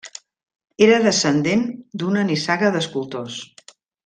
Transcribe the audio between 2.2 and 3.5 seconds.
nissaga d'escultors.